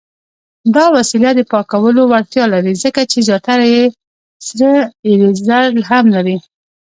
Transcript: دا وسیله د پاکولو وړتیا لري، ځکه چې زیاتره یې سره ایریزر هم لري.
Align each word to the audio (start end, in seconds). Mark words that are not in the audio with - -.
دا 0.75 0.85
وسیله 0.97 1.29
د 1.35 1.41
پاکولو 1.51 2.01
وړتیا 2.11 2.45
لري، 2.53 2.73
ځکه 2.83 3.01
چې 3.11 3.17
زیاتره 3.27 3.65
یې 3.75 3.83
سره 4.47 4.71
ایریزر 5.07 5.65
هم 5.89 6.05
لري. 6.15 6.37